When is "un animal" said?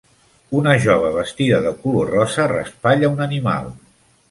3.17-3.73